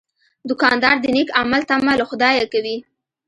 [0.49, 2.77] دوکاندار د نیک عمل تمه له خدایه کوي.